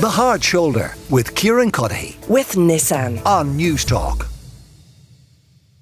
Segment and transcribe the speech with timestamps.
[0.00, 3.22] The Hard Shoulder with Kieran Cuddihy with Nissan.
[3.26, 4.28] on News Talk.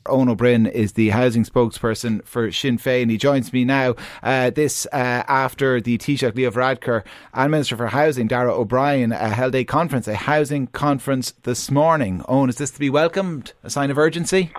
[0.06, 3.10] Eoin Ó Broin is the housing spokesperson for Sinn Féin.
[3.10, 3.94] He joins me now.
[4.25, 9.31] Uh, this uh, after the Taoiseach Leo Varadkar and Minister for Housing Darragh O'Brien uh,
[9.31, 12.25] held a conference, a housing conference this morning.
[12.27, 13.53] Owen, is this to be welcomed?
[13.62, 14.50] A sign of urgency?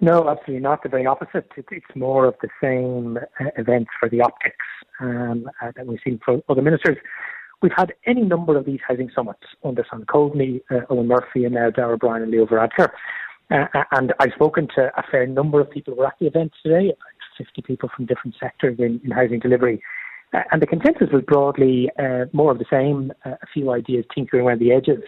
[0.00, 0.84] No, absolutely not.
[0.84, 1.50] The very opposite.
[1.56, 4.66] It, it's more of the same uh, events for the optics
[5.00, 6.98] um, uh, that we've seen from other ministers.
[7.62, 11.54] We've had any number of these housing summits under Sam Coveney, uh, Eoghan Murphy, and
[11.54, 12.90] now Darragh O'Brien and Leo Varadkar.
[13.50, 16.52] Uh, and I've spoken to a fair number of people who were at the event
[16.62, 16.96] today, about
[17.38, 19.80] 50 people from different sectors in, in housing delivery.
[20.34, 24.04] Uh, and the consensus was broadly uh, more of the same, uh, a few ideas
[24.12, 25.02] tinkering around the edges.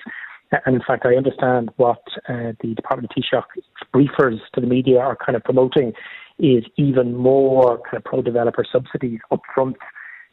[0.53, 4.67] Uh, and in fact, I understand what uh, the Department of Taoiseach briefers to the
[4.67, 5.93] media are kind of promoting
[6.39, 9.77] is even more kind of pro-developer subsidies up front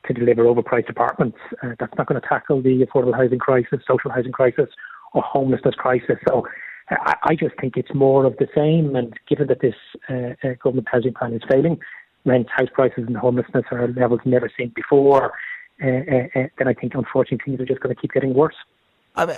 [0.06, 1.38] to deliver overpriced apartments.
[1.64, 4.70] Uh, that's not going to tackle the affordable housing crisis, social housing crisis,
[5.14, 6.18] or homelessness crisis.
[6.28, 6.48] So
[6.90, 8.96] I, I just think it's more of the same.
[8.96, 9.76] And given that this
[10.10, 11.80] uh, uh, government housing plan is failing,
[12.26, 15.34] rents, house prices, and homelessness are at levels never seen before,
[15.84, 18.56] uh, uh, uh, then I think unfortunately things are just going to keep getting worse.
[19.16, 19.36] I, mean,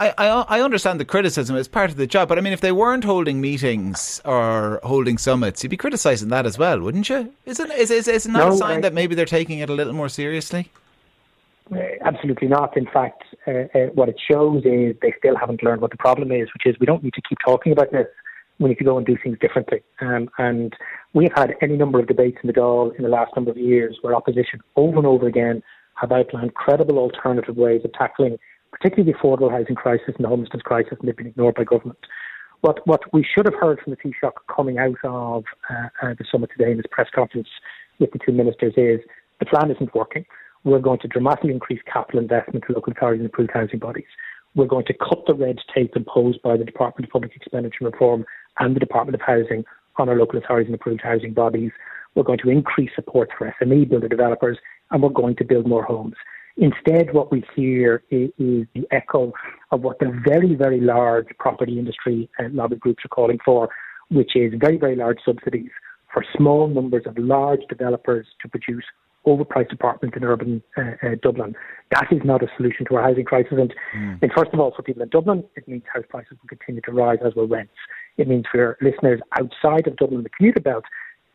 [0.00, 2.62] I, I, I understand the criticism as part of the job, but I mean, if
[2.62, 7.32] they weren't holding meetings or holding summits, you'd be criticising that as well, wouldn't you?
[7.44, 9.74] Isn't is is, is not No, a sign I- that maybe they're taking it a
[9.74, 10.70] little more seriously?
[11.70, 12.76] Uh, absolutely not.
[12.76, 16.32] In fact, uh, uh, what it shows is they still haven't learned what the problem
[16.32, 18.06] is, which is we don't need to keep talking about this.
[18.58, 19.82] We need to go and do things differently.
[20.00, 20.74] Um, and
[21.12, 23.56] we have had any number of debates in the Dáil in the last number of
[23.58, 25.62] years where opposition over and over again
[25.94, 28.38] have outlined credible alternative ways of tackling
[28.72, 31.98] particularly the affordable housing crisis and the homelessness crisis, and they've been ignored by government.
[32.60, 36.24] What, what we should have heard from the Taoiseach coming out of uh, uh, the
[36.30, 37.48] summit today in his press conference
[37.98, 39.00] with the two ministers is
[39.38, 40.26] the plan isn't working.
[40.64, 44.04] We're going to dramatically increase capital investment to local authorities and approved housing bodies.
[44.54, 48.26] We're going to cut the red tape imposed by the Department of Public Expenditure Reform
[48.58, 49.64] and the Department of Housing
[49.96, 51.70] on our local authorities and approved housing bodies.
[52.14, 54.58] We're going to increase support for SME builder developers,
[54.90, 56.16] and we're going to build more homes.
[56.60, 59.32] Instead, what we hear is, is the echo
[59.70, 63.70] of what the very, very large property industry and lobby groups are calling for,
[64.10, 65.70] which is very, very large subsidies
[66.12, 68.84] for small numbers of large developers to produce
[69.26, 71.54] overpriced apartments in urban uh, uh, Dublin.
[71.92, 73.52] That is not a solution to our housing crisis.
[73.52, 73.72] And,
[74.20, 76.92] and first of all, for people in Dublin, it means house prices will continue to
[76.92, 77.72] rise as will rents.
[78.18, 80.84] It means for listeners outside of Dublin, the commuter belt,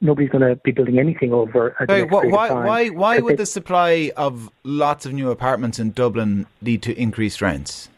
[0.05, 1.75] nobody's going to be building anything over.
[2.07, 6.45] wh- why why why would they- the supply of lots of new apartments in Dublin
[6.61, 7.89] lead to increased rents?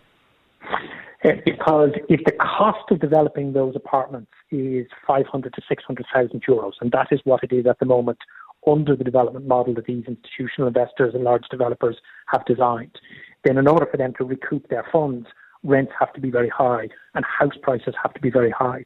[1.25, 6.91] Uh, because if the cost of developing those apartments is 500 to 600,000 euros, and
[6.91, 8.19] that is what it is at the moment
[8.67, 11.97] under the development model that these institutional investors and large developers
[12.27, 12.99] have designed,
[13.45, 15.27] then in order for them to recoup their funds,
[15.63, 18.83] rents have to be very high and house prices have to be very high.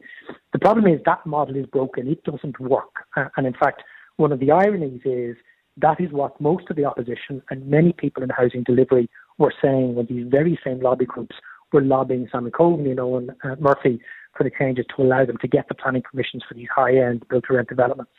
[0.53, 2.07] The problem is that model is broken.
[2.07, 3.00] It doesn't work.
[3.15, 3.83] Uh, and in fact,
[4.17, 5.35] one of the ironies is
[5.77, 9.95] that is what most of the opposition and many people in housing delivery were saying
[9.95, 11.35] when these very same lobby groups
[11.71, 13.99] were lobbying Simon Coveney and Eoghan uh, Murphy
[14.37, 17.69] for the changes to allow them to get the planning permissions for these high-end built-to-rent
[17.69, 18.11] developments.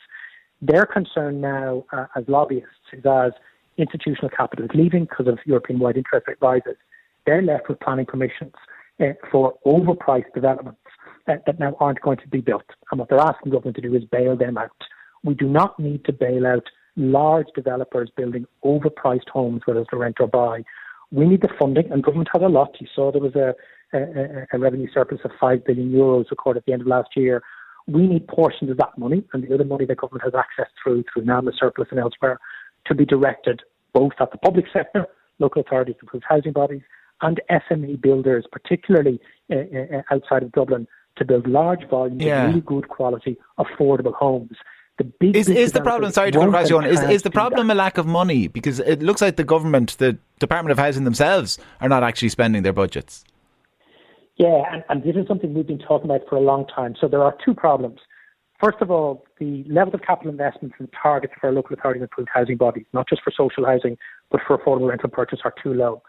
[0.61, 3.31] Their concern now, uh, as lobbyists, is as
[3.77, 6.77] institutional capital is leaving because of European-wide interest rate rises,
[7.25, 8.53] they're left with planning permissions
[9.31, 10.79] for overpriced developments
[11.27, 12.65] uh, that now aren't going to be built.
[12.91, 14.71] And what they're asking government to do is bail them out.
[15.23, 19.97] We do not need to bail out large developers building overpriced homes, whether it's to
[19.97, 20.63] rent or buy.
[21.11, 22.75] We need the funding, and government has a lot.
[22.79, 23.55] You saw there was a,
[23.93, 27.41] a, a revenue surplus of 5 billion euros recorded at the end of last year.
[27.87, 31.03] We need portions of that money and the other money that government has access through,
[31.11, 32.39] through NAMA surplus and elsewhere,
[32.85, 33.61] to be directed
[33.93, 35.07] both at the public sector,
[35.39, 36.81] local authorities, approved housing bodies,
[37.23, 39.19] and SME builders, particularly
[39.51, 42.43] uh, uh, outside of Dublin, to build large volumes Yeah.
[42.43, 44.57] of really good quality, affordable homes.
[44.99, 46.11] The big Is big is the problem?
[46.11, 46.77] Sorry to cut you.
[46.77, 47.33] on, Is is the to do that.
[47.33, 48.47] problem a lack of money?
[48.47, 52.61] Because it looks like the government, the Department of Housing themselves, are not actually spending
[52.61, 53.23] their budgets.
[54.37, 56.95] Yeah, and, and this is something we've been talking about for a long time.
[56.99, 57.99] So there are two problems.
[58.59, 62.05] First of all, the level of capital investments and targets for our local authority and
[62.05, 63.97] approved housing bodies, not just for social housing,
[64.31, 66.01] but for affordable rental purchase, are too low.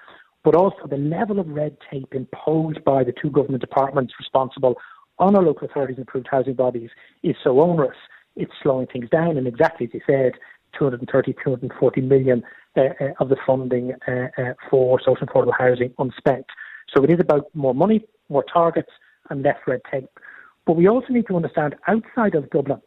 [0.44, 4.76] But also the level of red tape imposed by the two government departments responsible
[5.18, 6.90] on our local authorities and approved housing bodies
[7.22, 7.96] is so onerous.
[8.36, 9.36] It's slowing things down.
[9.38, 10.32] And exactly as you said,
[10.78, 12.42] 230, 240 million
[12.76, 16.46] uh, uh, of the funding uh, uh, for social affordable housing unspent.
[16.94, 18.90] So it is about more money, more targets,
[19.30, 20.10] and less red tape.
[20.66, 22.80] But we also need to understand outside of Dublin,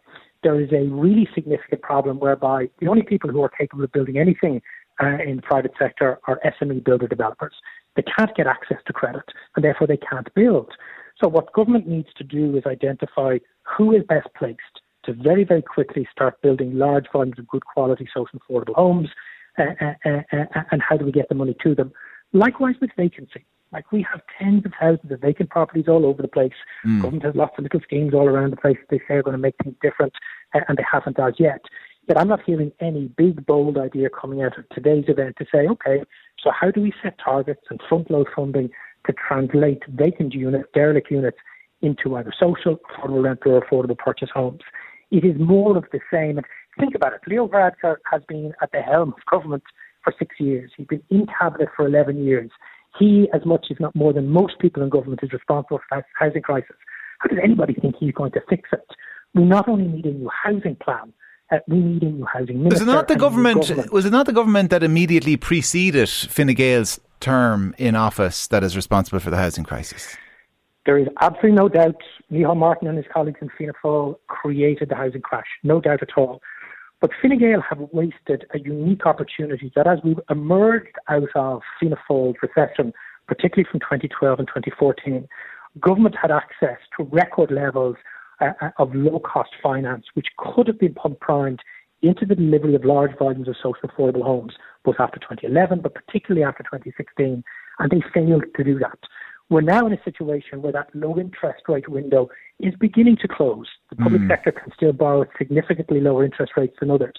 [0.43, 4.17] there is a really significant problem whereby the only people who are capable of building
[4.17, 4.61] anything
[5.01, 7.53] uh, in the private sector are SME builder developers.
[7.95, 9.23] They can't get access to credit
[9.55, 10.71] and therefore they can't build.
[11.21, 13.37] So what government needs to do is identify
[13.77, 14.61] who is best placed
[15.05, 19.09] to very, very quickly start building large volumes of good quality social affordable homes
[19.57, 21.91] uh, uh, uh, uh, and how do we get the money to them.
[22.33, 23.45] Likewise with vacancy.
[23.71, 26.53] Like we have tens of thousands of vacant properties all over the place.
[26.85, 27.01] Mm.
[27.01, 28.77] Government has lots of little schemes all around the place.
[28.89, 30.13] They say are going to make things different,
[30.53, 31.61] uh, and they haven't as yet.
[32.07, 35.67] But I'm not hearing any big, bold idea coming out of today's event to say,
[35.67, 36.03] okay,
[36.41, 38.69] so how do we set targets and front load funding
[39.05, 41.37] to translate vacant units, derelict units,
[41.81, 44.61] into either social, affordable rent, or affordable purchase homes?
[45.11, 46.37] It is more of the same.
[46.37, 46.45] And
[46.79, 47.21] think about it.
[47.27, 49.63] Leo Varadkar has been at the helm of government
[50.03, 50.71] for six years.
[50.77, 52.51] He's been in cabinet for 11 years.
[52.97, 56.03] He, as much, if not more than most people in government, is responsible for the
[56.17, 56.75] housing crisis.
[57.19, 58.87] How does anybody think he's going to fix it?
[59.33, 61.13] We not only need a new housing plan,
[61.51, 62.75] uh, we need a new housing minister.
[62.75, 66.53] Was it not the government, government, Was it not the government that immediately preceded Fine
[66.53, 70.15] Gael's term in office that is responsible for the housing crisis?
[70.85, 72.01] There is absolutely no doubt
[72.31, 75.47] Micheál Martin and his colleagues in Fianna Fáil created the housing crash.
[75.63, 76.41] No doubt at all.
[76.99, 81.97] But Fine Gael have wasted a unique opportunity that as we emerged out of Fianna
[82.09, 82.93] Fáil's recession,
[83.27, 85.27] particularly from 2012 and 2014,
[85.79, 87.97] government had access to record levels
[88.77, 91.59] of low cost finance, which could have been primed
[92.01, 94.53] into the delivery of large volumes of social affordable homes,
[94.83, 97.43] both after 2011, but particularly after 2016,
[97.79, 98.99] and they failed to do that.
[99.49, 102.29] We're now in a situation where that low interest rate window
[102.59, 103.65] is beginning to close.
[103.89, 104.27] The public mm.
[104.27, 107.15] sector can still borrow at significantly lower interest rates than others.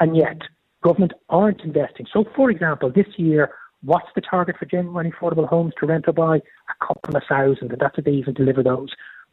[0.00, 0.38] And yet,
[0.82, 2.06] government aren't investing.
[2.10, 3.50] So, for example, this year,
[3.82, 6.36] what's the target for genuine affordable homes to rent or buy?
[6.36, 8.88] A couple of thousand, and that's if they even deliver those.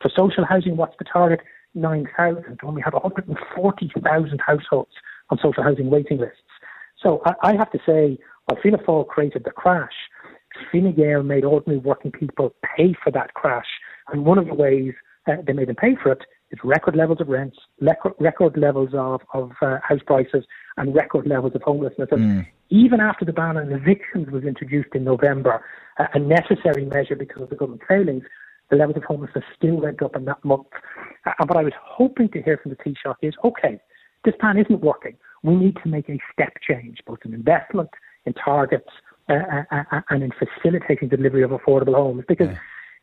[0.06, 1.40] For social housing, what's the target?
[1.74, 2.60] 9,000.
[2.62, 4.92] When we have 140,000 households
[5.32, 6.38] on social housing waiting lists.
[7.02, 9.96] So I, I have to say, while Fianna Fáil created the crash,
[10.72, 13.66] Fine Gael made ordinary working people pay for that crash.
[14.14, 14.94] And one of the ways
[15.28, 18.90] uh, they made them pay for it is record levels of rents, record, record levels
[18.94, 20.46] of, of uh, house prices,
[20.78, 22.10] and record levels of homelessness.
[22.12, 22.48] And mm.
[22.70, 25.66] even after the ban on evictions was introduced in November,
[25.98, 28.24] uh, a necessary measure because of the government failings,
[28.70, 30.68] the levels of homelessness still went up in that month.
[31.26, 33.80] And what I was hoping to hear from the Taoiseach is, okay,
[34.24, 35.16] this plan isn't working.
[35.44, 37.90] We need to make a step change, both in investment,
[38.26, 38.90] in targets,
[39.30, 42.24] uh, uh, and in facilitating the delivery of affordable homes.
[42.28, 42.58] Because yeah.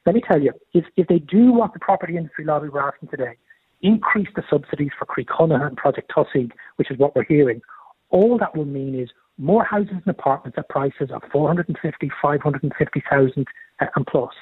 [0.07, 3.09] let me tell you, if, if they do what the property industry lobby were asking
[3.09, 3.37] today,
[3.83, 7.61] increase the subsidies for Cónaithe and Project Tosaigh, which is what we're hearing,
[8.11, 9.09] all that will mean is
[9.39, 13.47] more houses and apartments at prices of 450, 550,000
[13.81, 14.33] uh, and plus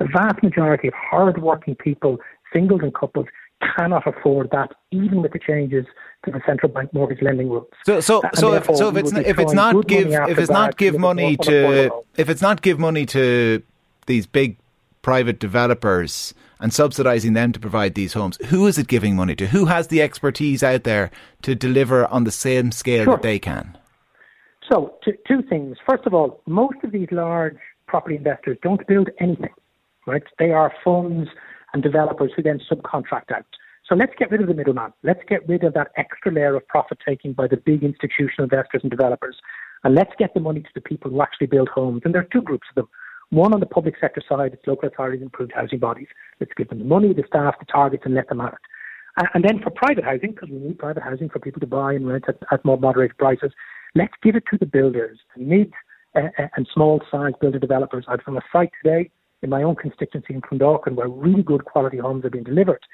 [0.00, 2.18] the vast majority of hard-working people,
[2.52, 3.26] singles and couples,
[3.76, 5.84] cannot afford that, even with the changes
[6.24, 7.66] to the central bank mortgage lending rules.
[7.84, 10.98] So, so, so if, so if it's if it's not give if it's not give
[10.98, 13.62] money to if it's not give money to
[14.06, 14.56] these big
[15.02, 19.46] private developers and subsidising them to provide these homes, who is it giving money to?
[19.46, 21.10] Who has the expertise out there
[21.42, 23.16] to deliver on the same scale sure.
[23.16, 23.76] that they can?
[24.70, 25.76] So, two, two things.
[25.88, 27.56] First of all, most of these large
[27.86, 29.50] property investors don't build anything
[30.10, 30.22] right?
[30.38, 31.28] They are funds
[31.72, 33.46] and developers who then subcontract out.
[33.88, 34.92] So let's get rid of the middleman.
[35.02, 38.82] Let's get rid of that extra layer of profit taking by the big institutional investors
[38.82, 39.36] and developers.
[39.82, 42.02] And let's get the money to the people who actually build homes.
[42.04, 42.88] And there are two groups of them.
[43.30, 46.08] One on the public sector side, it's local authorities and approved housing bodies.
[46.40, 48.54] Let's give them the money, the staff, the targets, and let them it.
[49.34, 52.06] And then for private housing, because we need private housing for people to buy and
[52.06, 53.52] rent at, at more moderate prices,
[53.94, 55.72] let's give it to the builders, the mid
[56.16, 58.04] uh, uh and small size builder developers.
[58.08, 59.10] I've from a site today
[59.42, 62.84] in my own constituency in Clondalkin where really good quality homes are being delivered.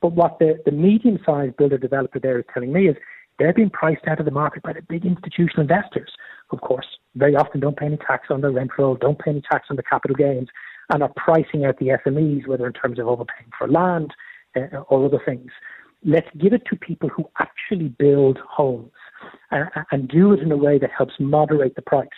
[0.00, 2.96] But what the, the medium sized builder developer there is telling me is
[3.38, 6.10] they're being priced out of the market by the big institutional investors,
[6.50, 9.42] of course, very often don't pay any tax on the rent roll, don't pay any
[9.50, 10.48] tax on the capital gains,
[10.90, 14.12] and are pricing out the SMEs, whether in terms of overpaying for land
[14.56, 15.50] uh, or other things.
[16.04, 18.90] Let's give it to people who actually build homes
[19.50, 22.08] uh, and do it in a way that helps moderate the price.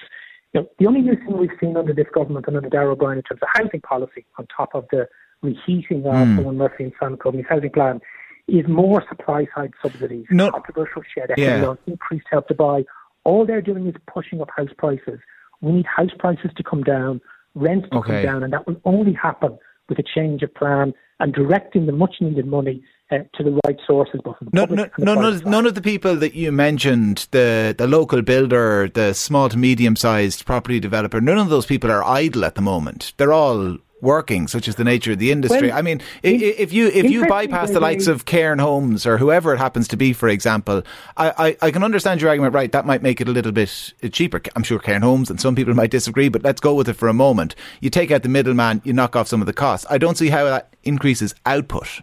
[0.54, 3.18] You know, the only new thing we've seen under this government and under Darragh O'Brien
[3.18, 5.08] in terms of housing policy, on top of the
[5.42, 6.38] reheating of mm.
[6.38, 8.00] Eoghan Murphy and Simon Coveney's housing plan,
[8.46, 10.50] is more supply side subsidies, no.
[10.50, 11.62] controversial shared equity yeah.
[11.62, 12.84] loans, increased help to buy.
[13.24, 15.18] All they're doing is pushing up house prices.
[15.60, 17.20] We need house prices to come down,
[17.54, 18.12] rents to okay.
[18.12, 19.58] come down, and that will only happen
[19.88, 22.82] with a change of plan and directing the much needed money
[23.14, 25.74] uh, to the right sources, both in the no, no, no, none, of, none of
[25.74, 30.80] the people that you mentioned, the the local builder, the small to medium sized property
[30.80, 33.12] developer, none of those people are idle at the moment.
[33.16, 35.68] They're all working, such as the nature of the industry.
[35.68, 39.18] Well, I mean, in, if you if you bypass the likes of Cairn Homes or
[39.18, 40.82] whoever it happens to be, for example,
[41.16, 42.54] I, I, I, can understand your argument.
[42.54, 44.40] Right, that might make it a little bit cheaper.
[44.54, 47.08] I'm sure Cairn Homes and some people might disagree, but let's go with it for
[47.08, 47.56] a moment.
[47.80, 49.86] You take out the middleman, you knock off some of the costs.
[49.90, 52.02] I don't see how that increases output.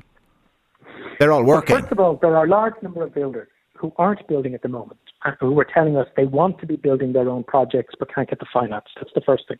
[1.21, 1.75] They're all working.
[1.75, 3.47] Well, first of all, there are a large number of builders
[3.77, 4.99] who aren't building at the moment
[5.39, 8.39] who are telling us they want to be building their own projects but can't get
[8.39, 8.85] the finance.
[8.95, 9.59] That's the first thing.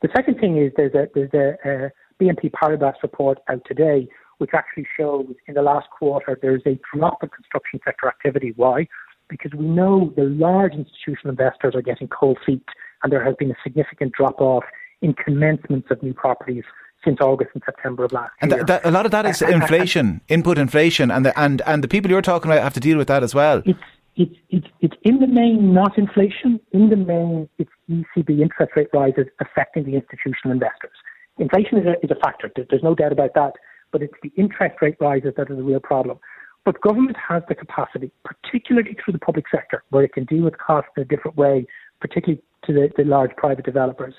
[0.00, 4.52] The second thing is there's a, there's a, a BNP Paribas report out today which
[4.54, 8.54] actually shows in the last quarter there's a drop in construction sector activity.
[8.56, 8.88] Why?
[9.28, 12.64] Because we know the large institutional investors are getting cold feet
[13.02, 14.64] and there has been a significant drop off
[15.02, 16.64] in commencements of new properties
[17.06, 18.60] since August and September of last and year.
[18.60, 22.10] And a lot of that is inflation, input inflation, and the, and and the people
[22.10, 23.62] you're talking about have to deal with that as well.
[23.64, 23.78] It's
[24.16, 26.60] it's it's it's in the main not inflation.
[26.72, 30.96] In the main, it's ECB interest rate rises affecting the institutional investors.
[31.38, 32.50] Inflation is a, is a factor.
[32.56, 33.52] There's no doubt about that.
[33.92, 36.18] But it's the interest rate rises that are the real problem.
[36.64, 40.58] But government has the capacity, particularly through the public sector, where it can deal with
[40.58, 41.64] costs in a different way,
[42.00, 44.14] particularly to the, the large private developers,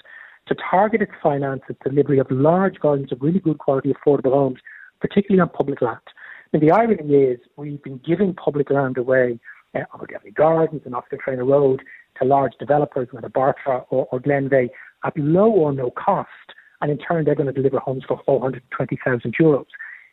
[0.47, 4.59] to target its finance its delivery of large volumes of really good quality affordable homes,
[4.99, 5.99] particularly on public land.
[6.53, 9.39] And the irony is we've been giving public land away
[9.75, 11.81] uh, on Devley Gardens and Oscar Traynor Road
[12.19, 14.69] to large developers, whether Bartra or, or Glenveagh,
[15.03, 16.29] at low or no cost,
[16.81, 19.65] and in turn they're going to deliver homes for 420,000 euros.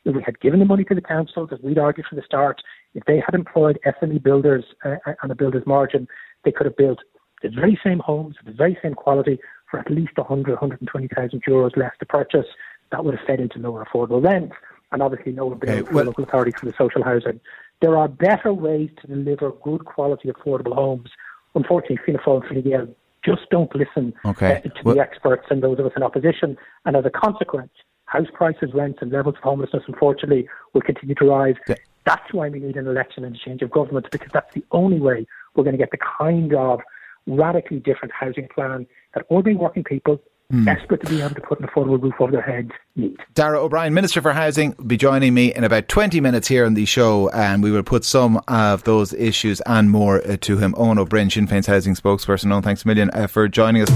[0.05, 2.61] If we had given the money to the councils, as we'd argued from the start,
[2.95, 6.07] if they had employed SME builders uh, and a builder's margin,
[6.45, 6.99] they could have built
[7.43, 9.39] the very same homes, the very same quality,
[9.75, 12.47] for at least 100, 120,000 euros less to purchase.
[12.93, 14.55] That would have fed into lower affordable rents
[14.93, 17.41] and obviously lower bills okay, well, local authorities for the social housing.
[17.81, 21.11] There are better ways to deliver good quality affordable homes.
[21.57, 22.89] Unfortunately, Fianna Fáil and Fine Gael
[23.25, 24.57] just don't listen okay.
[24.57, 26.57] uh, to well, the experts and those of us in opposition.
[26.85, 27.73] And as a consequence,
[28.05, 31.57] house prices, rents, and levels of homelessness, unfortunately, will continue to rise.
[32.05, 35.01] That's why we need an election and a change of government, because that's the only
[35.01, 35.27] way
[35.57, 36.81] we're going to get the kind of
[37.27, 40.21] radically different housing plan that ordinary working people
[40.53, 40.65] mm.
[40.65, 43.17] desperate to be able to put an affordable roof over their heads need.
[43.35, 46.75] Darragh O'Brien, Minister for Housing, will be joining me in about 20 minutes here on
[46.75, 50.75] the show and we will put some of those issues and more uh, to him.
[50.75, 52.47] Eoin Ó Broin, Sinn Féin's housing spokesperson.
[52.47, 53.91] Eoin, thanks a million uh, for joining us.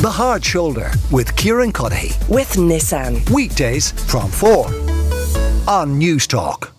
[0.00, 2.28] The Hard Shoulder with Kieran Cuddihy.
[2.28, 3.28] With Nissan.
[3.30, 4.66] Weekdays from 4
[5.68, 6.72] on Newstalk.